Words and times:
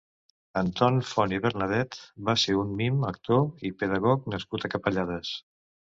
Anton 0.61 0.95
Font 1.09 1.35
i 1.37 1.39
Bernadet 1.43 1.99
va 2.29 2.35
ser 2.45 2.57
un 2.61 2.73
mim, 2.79 2.99
actor 3.13 3.69
i 3.71 3.75
pedagog 3.83 4.29
nascut 4.37 4.67
a 4.71 4.77
Capellades. 4.77 5.37